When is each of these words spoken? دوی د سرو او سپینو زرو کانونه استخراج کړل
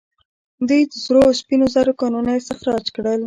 دوی 0.67 0.81
د 0.91 0.93
سرو 1.03 1.21
او 1.27 1.33
سپینو 1.41 1.65
زرو 1.75 1.93
کانونه 2.01 2.31
استخراج 2.35 2.85
کړل 2.95 3.19